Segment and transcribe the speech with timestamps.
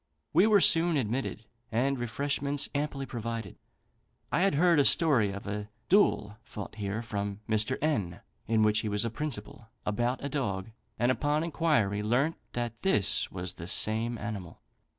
[0.33, 3.59] We were soon admitted, and refreshments amply provided.
[4.31, 7.77] I had heard a story of a duel fought here from Mr.
[7.83, 12.81] N, in which he was a principal, about a dog; and upon inquiry learnt that
[12.81, 14.59] this was the same animal.